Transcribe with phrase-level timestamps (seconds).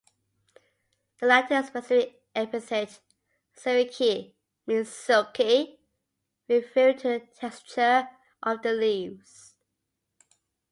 [1.19, 3.01] The Latin specific epithet
[3.55, 4.33] "sericea"
[4.65, 5.79] means "silky",
[6.49, 8.09] referring to the texture
[8.41, 9.53] of the leaves.